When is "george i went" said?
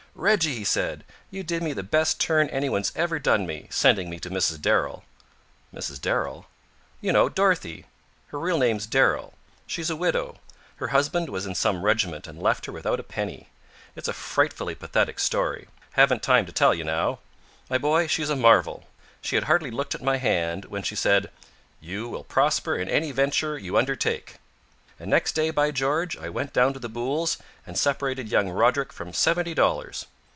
25.71-26.53